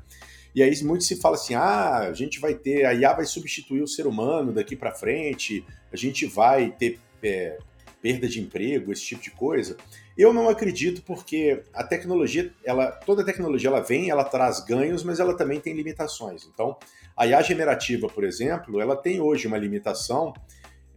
[0.54, 3.84] E aí muito se fala assim, ah, a gente vai ter, a IA vai substituir
[3.84, 7.60] o ser humano daqui para frente, a gente vai ter é,
[8.02, 9.78] perda de emprego, esse tipo de coisa.
[10.18, 15.20] Eu não acredito porque a tecnologia, ela, toda tecnologia ela vem, ela traz ganhos, mas
[15.20, 16.48] ela também tem limitações.
[16.52, 16.78] Então,
[17.16, 20.34] a IA generativa, por exemplo, ela tem hoje uma limitação,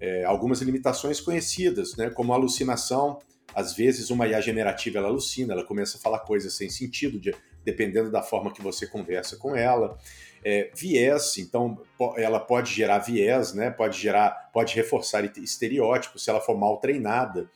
[0.00, 3.18] é, algumas limitações conhecidas, né, como alucinação,
[3.54, 7.34] às vezes, uma IA generativa ela alucina, ela começa a falar coisas sem sentido, de,
[7.64, 9.98] dependendo da forma que você conversa com ela.
[10.44, 11.80] É, viés, então
[12.16, 13.70] ela pode gerar viés, né?
[13.70, 17.48] Pode gerar, pode reforçar estereótipos se ela for mal treinada,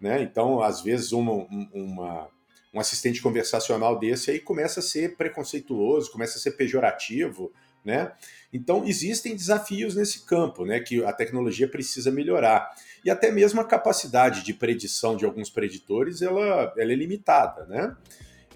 [0.00, 0.22] né?
[0.22, 1.32] Então, às vezes, uma,
[1.72, 2.28] uma,
[2.72, 7.52] um assistente conversacional desse aí começa a ser preconceituoso, começa a ser pejorativo,
[7.84, 8.12] né?
[8.52, 12.70] Então, existem desafios nesse campo, né, que a tecnologia precisa melhorar.
[13.04, 17.96] E até mesmo a capacidade de predição de alguns preditores, ela, ela é limitada, né?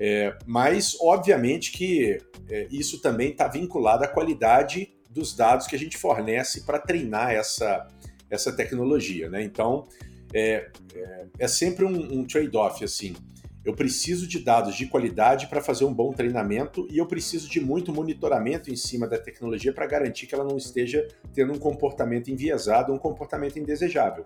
[0.01, 5.79] É, mas, obviamente, que é, isso também está vinculado à qualidade dos dados que a
[5.79, 7.87] gente fornece para treinar essa,
[8.31, 9.43] essa tecnologia, né?
[9.43, 9.87] Então,
[10.33, 13.15] é, é, é sempre um, um trade-off, assim.
[13.65, 17.61] Eu preciso de dados de qualidade para fazer um bom treinamento e eu preciso de
[17.61, 22.29] muito monitoramento em cima da tecnologia para garantir que ela não esteja tendo um comportamento
[22.29, 24.25] enviesado, um comportamento indesejável.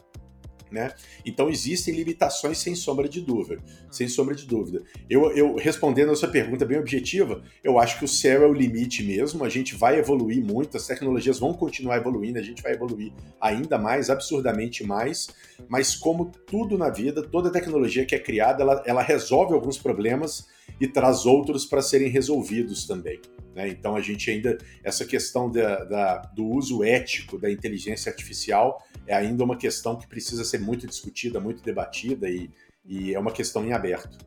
[0.76, 0.92] Né?
[1.24, 4.82] Então existem limitações sem sombra de dúvida, sem sombra de dúvida.
[5.08, 8.52] Eu, eu, respondendo a sua pergunta bem objetiva, eu acho que o céu é o
[8.52, 9.42] limite mesmo.
[9.42, 13.10] A gente vai evoluir muito, as tecnologias vão continuar evoluindo, a gente vai evoluir
[13.40, 15.28] ainda mais, absurdamente mais.
[15.66, 20.46] Mas como tudo na vida, toda tecnologia que é criada, ela, ela resolve alguns problemas
[20.78, 23.18] e traz outros para serem resolvidos também.
[23.56, 23.68] Né?
[23.68, 29.14] Então a gente ainda essa questão da, da, do uso ético da inteligência artificial é
[29.14, 32.50] ainda uma questão que precisa ser muito discutida, muito debatida e,
[32.84, 34.18] e é uma questão em aberto.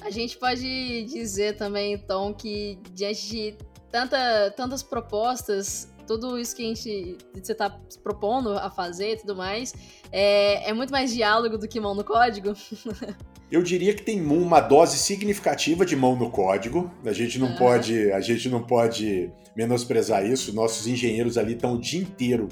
[0.00, 3.54] A gente pode dizer também, então, que diante de
[3.90, 7.70] tanta, tantas propostas, tudo isso que a gente você está
[8.02, 9.72] propondo a fazer e tudo mais,
[10.10, 12.52] é, é muito mais diálogo do que mão no código?
[13.50, 16.90] Eu diria que tem uma dose significativa de mão no código.
[17.04, 20.54] A gente não pode, a gente não pode menosprezar isso.
[20.54, 22.48] Nossos engenheiros ali estão o dia inteiro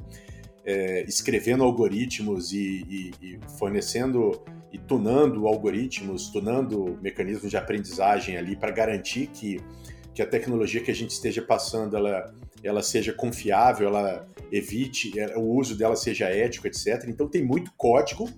[0.65, 4.43] é, escrevendo algoritmos e, e, e, fornecendo
[4.73, 9.61] e tunando algoritmos, tunando mecanismos de aprendizagem ali para garantir que,
[10.15, 15.37] que a tecnologia que a gente esteja passando ela, ela seja confiável, ela evite, é,
[15.37, 17.05] o uso dela seja ético, etc.
[17.09, 18.29] Então tem muito código,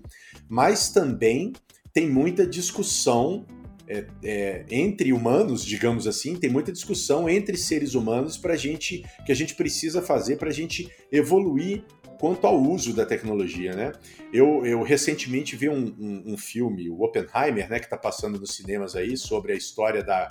[0.49, 1.53] mas também
[1.93, 3.45] tem muita discussão
[3.87, 9.33] é, é, entre humanos, digamos assim, tem muita discussão entre seres humanos para gente que
[9.33, 11.85] a gente precisa fazer para a gente evoluir
[12.23, 13.91] quanto ao uso da tecnologia, né?
[14.33, 18.55] Eu, eu recentemente vi um, um, um filme, o Oppenheimer, né, que está passando nos
[18.55, 20.29] cinemas aí, sobre a história da,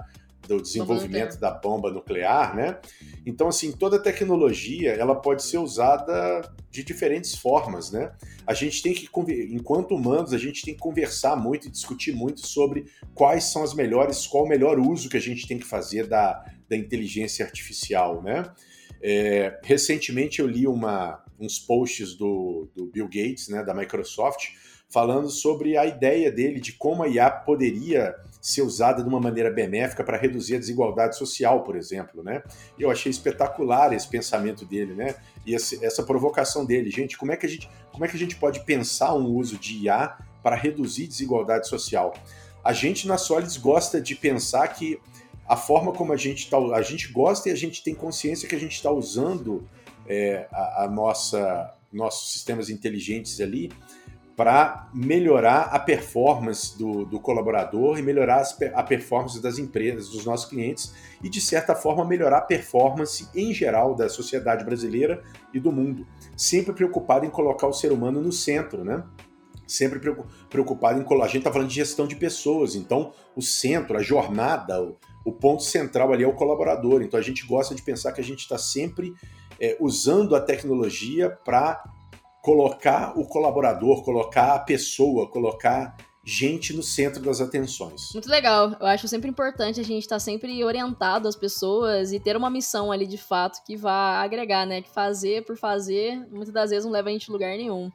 [0.48, 2.80] do desenvolvimento da bomba nuclear, né?
[3.26, 8.14] Então, assim, toda tecnologia ela pode ser usada de diferentes formas, né?
[8.48, 9.10] A gente tem que,
[9.54, 13.74] enquanto humanos, a gente tem que conversar muito e discutir muito sobre quais são as
[13.74, 18.24] melhores, qual o melhor uso que a gente tem que fazer da, da inteligência artificial,
[18.24, 18.50] né?
[19.02, 24.50] É, recentemente eu li uma, uns posts do, do Bill Gates, né, da Microsoft,
[24.90, 29.50] falando sobre a ideia dele de como a IA poderia ser usada de uma maneira
[29.50, 32.44] benéfica para reduzir a desigualdade social, por exemplo, né?
[32.78, 35.16] Eu achei espetacular esse pensamento dele, né?
[35.46, 38.20] E esse, essa provocação dele, gente, como é que a gente, como é que a
[38.20, 42.14] gente pode pensar um uso de IA para reduzir desigualdade social?
[42.64, 45.00] A gente na Solids gosta de pensar que
[45.48, 48.56] a forma como a gente está, a gente gosta e a gente tem consciência que
[48.56, 49.68] a gente está usando
[50.08, 53.70] é, a, a nossa nossos sistemas inteligentes ali
[54.36, 60.50] para melhorar a performance do, do colaborador e melhorar a performance das empresas, dos nossos
[60.50, 65.22] clientes e, de certa forma, melhorar a performance em geral da sociedade brasileira
[65.54, 66.08] e do mundo.
[66.36, 69.04] Sempre preocupado em colocar o ser humano no centro, né?
[69.72, 70.00] Sempre
[70.50, 71.26] preocupado em colocar.
[71.26, 75.32] A gente está falando de gestão de pessoas, então o centro, a jornada, o, o
[75.32, 77.02] ponto central ali é o colaborador.
[77.02, 79.14] Então a gente gosta de pensar que a gente está sempre
[79.60, 81.84] é, usando a tecnologia para
[82.42, 88.12] colocar o colaborador, colocar a pessoa, colocar gente no centro das atenções.
[88.14, 88.76] Muito legal.
[88.80, 92.50] Eu acho sempre importante a gente estar tá sempre orientado às pessoas e ter uma
[92.50, 94.82] missão ali de fato que vá agregar, né?
[94.82, 97.92] Que fazer por fazer, muitas das vezes não leva a gente a lugar nenhum.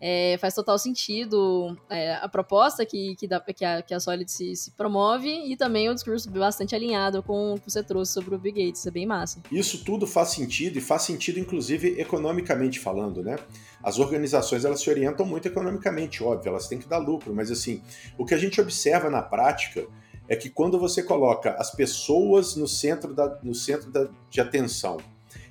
[0.00, 4.30] É, faz total sentido é, a proposta que, que, dá, que, a, que a Solid
[4.30, 8.32] se, se, promove e também o discurso bastante alinhado com o que você trouxe sobre
[8.34, 9.40] o Big Gates, é bem massa.
[9.50, 13.36] Isso tudo faz sentido e faz sentido inclusive economicamente falando, né?
[13.82, 17.82] As organizações elas se orientam muito economicamente, óbvio, elas têm que dar lucro, mas assim,
[18.16, 19.84] o que a gente observa na prática
[20.28, 24.98] é que quando você coloca as pessoas no centro, da, no centro da, de atenção,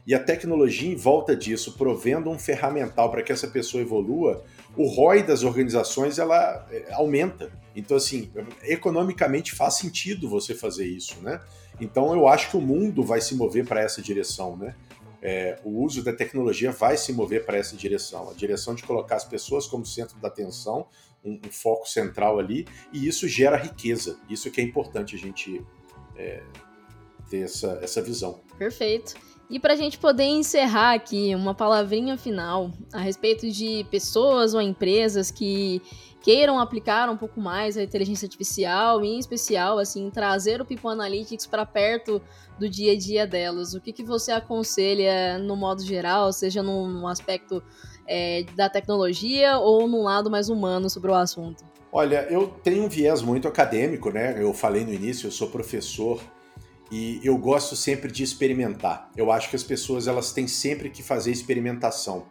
[0.08, 4.42] e a tecnologia em volta disso, provendo um ferramental para que essa pessoa evolua,
[4.78, 7.52] o ROI das organizações ela é, aumenta.
[7.76, 8.32] Então, assim,
[8.64, 11.42] economicamente faz sentido você fazer isso, né?
[11.82, 14.76] Então, eu acho que o mundo vai se mover para essa direção, né?
[15.22, 19.18] É, o uso da tecnologia vai se mover para essa direção, a direção de colocar
[19.18, 20.88] as pessoas como centro da atenção,
[21.22, 24.18] um, um foco central ali, e isso gera riqueza.
[24.30, 25.66] Isso que é importante a gente
[26.16, 26.42] é,
[27.30, 28.40] ter essa, essa visão.
[28.58, 29.27] Perfeito.
[29.50, 34.62] E para a gente poder encerrar aqui, uma palavrinha final a respeito de pessoas ou
[34.62, 35.82] empresas que
[36.22, 41.48] queiram aplicar um pouco mais a inteligência artificial, em especial, assim, trazer o People Analytics
[41.48, 42.22] para perto
[42.60, 43.74] do dia a dia delas.
[43.74, 47.64] O que, que você aconselha no modo geral, seja num aspecto
[48.06, 51.64] é, da tecnologia ou num lado mais humano sobre o assunto?
[51.90, 54.36] Olha, eu tenho um viés muito acadêmico, né?
[54.38, 56.22] Eu falei no início, eu sou professor
[56.92, 59.12] e eu gosto sempre de experimentar.
[59.16, 62.28] Eu acho que as pessoas elas têm sempre que fazer experimentação.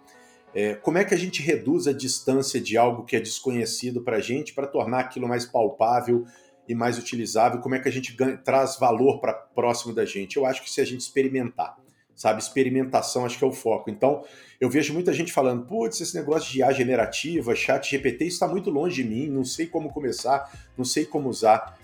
[0.54, 4.16] É, como é que a gente reduz a distância de algo que é desconhecido para
[4.16, 6.24] a gente para tornar aquilo mais palpável
[6.66, 7.60] e mais utilizável?
[7.60, 10.38] Como é que a gente ganha, traz valor para próximo da gente?
[10.38, 11.76] Eu acho que se a gente experimentar,
[12.14, 12.40] sabe?
[12.40, 13.90] Experimentação acho que é o foco.
[13.90, 14.24] Então,
[14.58, 18.70] eu vejo muita gente falando, putz, esse negócio de IA generativa, chat GPT, está muito
[18.70, 21.78] longe de mim, não sei como começar, não sei como usar.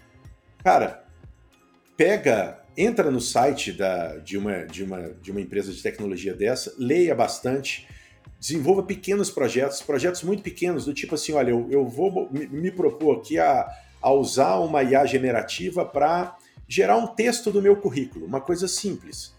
[0.65, 1.05] Cara,
[1.95, 6.75] pega entra no site da, de, uma, de, uma, de uma empresa de tecnologia dessa,
[6.79, 7.87] leia bastante,
[8.41, 12.71] desenvolva pequenos projetos, projetos muito pequenos, do tipo assim, olha, eu, eu vou me, me
[12.71, 13.69] propor aqui a,
[14.01, 19.35] a usar uma IA generativa para gerar um texto do meu currículo, uma coisa simples.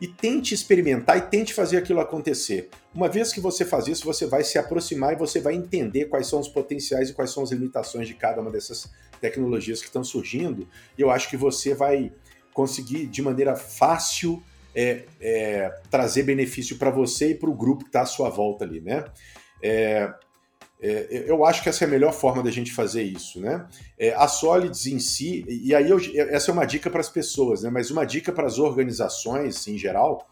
[0.00, 2.70] E tente experimentar e tente fazer aquilo acontecer.
[2.94, 6.28] Uma vez que você faz isso, você vai se aproximar e você vai entender quais
[6.28, 8.88] são os potenciais e quais são as limitações de cada uma dessas
[9.20, 10.68] tecnologias que estão surgindo.
[10.96, 12.12] E eu acho que você vai
[12.58, 14.42] conseguir de maneira fácil
[14.74, 18.64] é, é, trazer benefício para você e para o grupo que está à sua volta
[18.64, 19.04] ali, né?
[19.62, 20.12] É,
[20.80, 23.64] é, eu acho que essa é a melhor forma da gente fazer isso, né?
[23.96, 27.62] É, a Solids em si, e aí eu, essa é uma dica para as pessoas,
[27.62, 27.70] né?
[27.70, 30.28] Mas uma dica para as organizações em geral.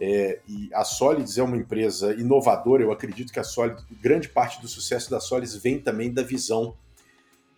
[0.00, 2.82] É, e a Solids é uma empresa inovadora.
[2.82, 6.74] Eu acredito que a Solids, grande parte do sucesso da Solids vem também da visão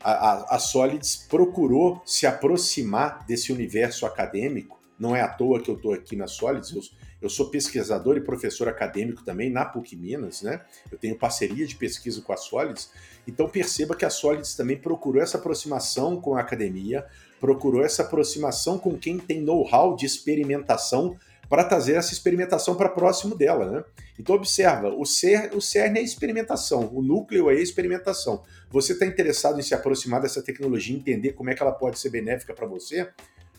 [0.02, 4.80] a, a, a Solids procurou se aproximar desse universo acadêmico.
[4.98, 6.82] Não é à toa que eu estou aqui na Solids, eu,
[7.22, 10.60] eu, sou pesquisador e professor acadêmico também na PUC Minas, né?
[10.90, 12.90] Eu tenho parceria de pesquisa com a Solids.
[13.26, 17.06] Então perceba que a Solids também procurou essa aproximação com a academia,
[17.38, 21.16] procurou essa aproximação com quem tem know-how de experimentação
[21.50, 23.70] para trazer essa experimentação para próximo dela.
[23.70, 23.84] Né?
[24.18, 28.42] Então, observa: o, cer o CERN é experimentação, o núcleo é experimentação.
[28.70, 32.08] Você está interessado em se aproximar dessa tecnologia, entender como é que ela pode ser
[32.08, 33.10] benéfica para você?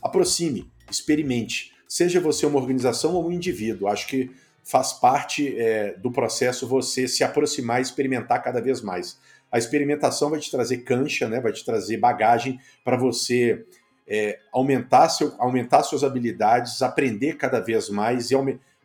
[0.02, 1.74] aproxime, experimente.
[1.88, 3.88] Seja você uma organização ou um indivíduo.
[3.88, 4.32] Acho que
[4.64, 9.20] faz parte é, do processo você se aproximar e experimentar cada vez mais.
[9.52, 11.40] A experimentação vai te trazer cancha, né?
[11.42, 13.66] vai te trazer bagagem para você
[14.08, 18.36] é, aumentar, seu, aumentar suas habilidades, aprender cada vez mais e,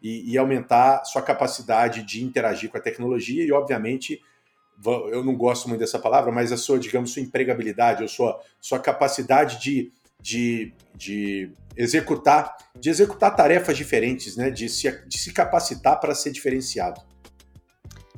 [0.02, 4.20] e, e aumentar sua capacidade de interagir com a tecnologia e, obviamente,
[4.84, 8.78] eu não gosto muito dessa palavra, mas a sua, digamos, sua empregabilidade, a sua, sua
[8.78, 9.90] capacidade de,
[10.20, 14.50] de, de executar, de executar tarefas diferentes, né?
[14.50, 17.00] De se, de se capacitar para ser diferenciado.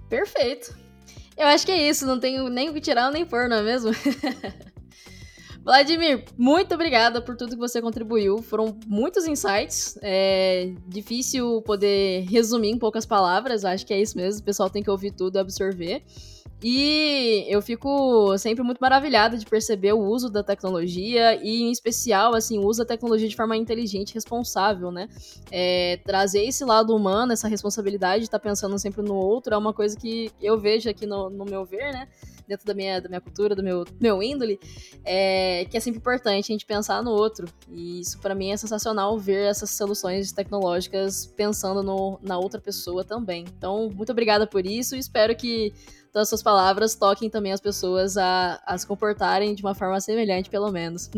[0.08, 0.76] Perfeito.
[1.36, 3.62] Eu acho que é isso, não tenho nem o que tirar nem pôr, não é
[3.62, 3.90] mesmo?
[5.68, 8.40] Vladimir, muito obrigada por tudo que você contribuiu.
[8.40, 9.98] Foram muitos insights.
[10.00, 13.66] É difícil poder resumir em poucas palavras.
[13.66, 14.40] Acho que é isso mesmo.
[14.40, 16.02] O pessoal tem que ouvir tudo, absorver.
[16.60, 22.34] E eu fico sempre muito maravilhada de perceber o uso da tecnologia e, em especial,
[22.34, 25.08] assim, o uso da tecnologia de forma inteligente e responsável, né?
[25.52, 29.56] É, trazer esse lado humano, essa responsabilidade de estar tá pensando sempre no outro, é
[29.56, 32.08] uma coisa que eu vejo aqui no, no meu ver, né?
[32.48, 34.58] Dentro da minha, da minha cultura, do meu, meu índole,
[35.04, 37.46] é, que é sempre importante a gente pensar no outro.
[37.70, 43.04] E isso, para mim, é sensacional ver essas soluções tecnológicas pensando no, na outra pessoa
[43.04, 43.44] também.
[43.56, 45.72] Então, muito obrigada por isso e espero que
[46.12, 50.50] das suas palavras toquem também as pessoas a, a se comportarem de uma forma semelhante,
[50.50, 51.10] pelo menos.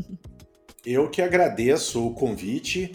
[0.84, 2.92] Eu que agradeço o convite.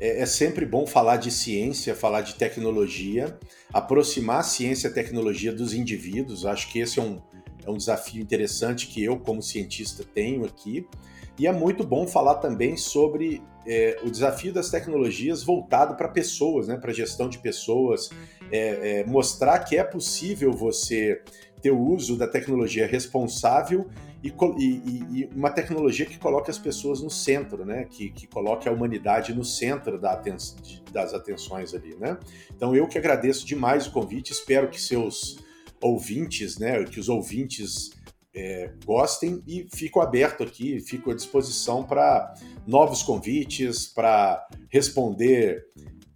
[0.00, 3.36] É, é, sempre bom falar de ciência, falar de tecnologia,
[3.72, 6.46] aproximar a ciência e a tecnologia dos indivíduos.
[6.46, 7.20] Acho que esse é um,
[7.66, 10.86] é um desafio interessante que eu, como cientista, tenho aqui.
[11.38, 16.66] E é muito bom falar também sobre é, o desafio das tecnologias voltado para pessoas,
[16.66, 18.10] né, para gestão de pessoas,
[18.50, 21.22] é, é, mostrar que é possível você
[21.60, 23.88] ter o uso da tecnologia responsável
[24.22, 27.84] e, e, e, uma tecnologia que coloque as pessoas no centro, né?
[27.84, 30.36] Que, que coloque a humanidade no centro da aten
[30.92, 32.18] das atenções ali, né?
[32.54, 35.38] Então eu que agradeço demais o convite, espero que seus
[35.80, 36.82] ouvintes, né?
[36.84, 37.90] Que os ouvintes
[38.34, 42.34] é, gostem e fico aberto aqui, fico à disposição para
[42.66, 45.64] novos convites, para responder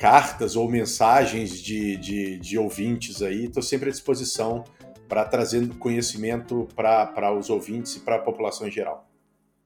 [0.02, 3.44] cartas ou mensagens de, de, de ouvintes aí.
[3.44, 4.64] Estou sempre à disposição
[5.08, 9.11] para trazer conhecimento para os ouvintes e para a população em geral.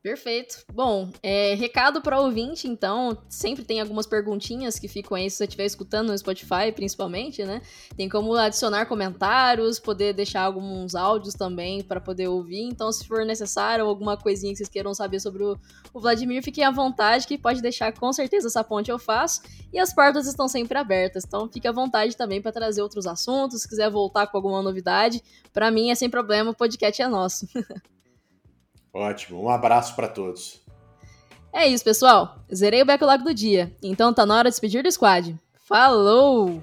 [0.06, 0.64] Perfeito.
[0.72, 5.46] Bom, é, recado para ouvinte, então, sempre tem algumas perguntinhas que ficam aí se você
[5.46, 7.60] estiver escutando no Spotify, principalmente, né?
[7.96, 12.60] Tem como adicionar comentários, poder deixar alguns áudios também para poder ouvir.
[12.60, 15.58] Então, se for necessário alguma coisinha que vocês queiram saber sobre o,
[15.92, 19.42] o Vladimir, fiquem à vontade, que pode deixar com certeza essa ponte eu faço.
[19.72, 23.62] E as portas estão sempre abertas, então fique à vontade também para trazer outros assuntos,
[23.62, 25.20] se quiser voltar com alguma novidade.
[25.52, 27.48] Para mim é sem problema, o podcast é nosso.
[28.96, 30.58] Ótimo, um abraço para todos.
[31.52, 32.38] É isso, pessoal.
[32.52, 35.38] Zerei o backlog do dia, então tá na hora de despedir do squad.
[35.68, 36.62] Falou!